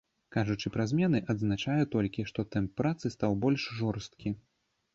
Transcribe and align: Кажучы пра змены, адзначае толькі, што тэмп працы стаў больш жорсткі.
Кажучы 0.35 0.71
пра 0.77 0.85
змены, 0.91 1.19
адзначае 1.33 1.75
толькі, 1.97 2.27
што 2.33 2.47
тэмп 2.57 2.73
працы 2.81 3.15
стаў 3.19 3.39
больш 3.47 3.69
жорсткі. 3.83 4.37